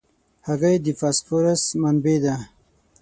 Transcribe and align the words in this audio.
هګۍ 0.47 0.75
د 0.85 0.87
فاسفورس 0.99 1.63
منبع 1.81 2.17
ده. 2.23 2.35